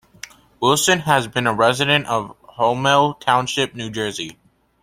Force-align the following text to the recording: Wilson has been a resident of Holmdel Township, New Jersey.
Wilson 0.59 1.01
has 1.01 1.27
been 1.27 1.45
a 1.45 1.53
resident 1.53 2.07
of 2.07 2.35
Holmdel 2.57 3.19
Township, 3.19 3.75
New 3.75 3.91
Jersey. 3.91 4.39